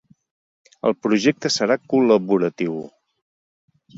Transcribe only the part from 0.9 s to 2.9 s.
projecte serà col·laboratiu.